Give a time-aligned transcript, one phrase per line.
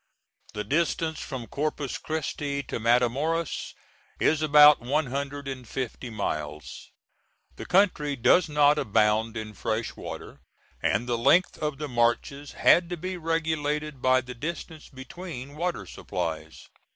[0.55, 3.75] The distance from Corpus Christi to Matamoras
[4.19, 6.89] is about one hundred and fifty miles.
[7.57, 10.41] The country does not abound in fresh water,
[10.81, 15.85] and the length of the marches had to be regulated by the distance between water
[15.85, 16.67] supplies.